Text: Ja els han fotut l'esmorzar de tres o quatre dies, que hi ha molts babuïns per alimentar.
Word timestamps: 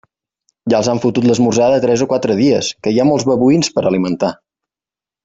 Ja 0.73 0.77
els 0.77 0.87
han 0.93 1.01
fotut 1.03 1.27
l'esmorzar 1.29 1.67
de 1.73 1.77
tres 1.83 2.03
o 2.05 2.07
quatre 2.13 2.37
dies, 2.39 2.71
que 2.87 2.95
hi 2.95 2.99
ha 3.05 3.09
molts 3.11 3.29
babuïns 3.33 3.71
per 3.77 3.85
alimentar. 3.91 4.33